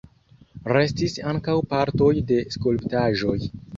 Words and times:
Restis 0.71 1.19
ankaŭ 1.33 1.57
partoj 1.75 2.11
de 2.33 2.39
skulptaĵoj. 2.57 3.37